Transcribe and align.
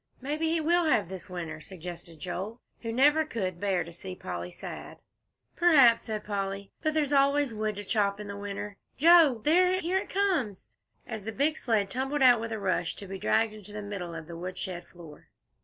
"Maybe 0.19 0.49
he 0.49 0.59
will 0.59 0.85
have, 0.85 1.09
this 1.09 1.29
winter," 1.29 1.61
suggested 1.61 2.19
Joel, 2.19 2.59
who 2.81 2.91
never 2.91 3.23
could 3.23 3.59
bear 3.59 3.83
to 3.83 3.93
see 3.93 4.15
Polly 4.15 4.49
sad. 4.49 4.97
"P'r'aps," 5.55 6.01
said 6.01 6.23
Polly; 6.23 6.71
"but 6.81 6.95
there's 6.95 7.11
always 7.13 7.53
wood 7.53 7.75
to 7.75 7.83
chop 7.83 8.19
in 8.19 8.27
the 8.27 8.35
winter, 8.35 8.77
Joe. 8.97 9.41
There 9.43 9.79
here 9.79 9.99
it 9.99 10.09
comes!" 10.09 10.69
as 11.05 11.23
the 11.23 11.31
big 11.31 11.55
sled 11.55 11.91
tumbled 11.91 12.23
out 12.23 12.39
with 12.41 12.51
a 12.51 12.57
rush, 12.57 12.95
to 12.95 13.05
be 13.05 13.19
dragged 13.19 13.53
into 13.53 13.73
the 13.73 13.83
middle 13.83 14.15
of 14.15 14.25
the 14.25 14.35
woodshed 14.35 14.85
floor. 14.87 15.27